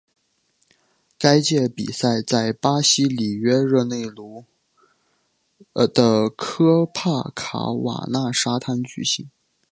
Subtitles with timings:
[1.19, 4.45] 该届比赛在巴西里约热内卢
[5.75, 9.29] 的科帕卡瓦纳沙滩举行。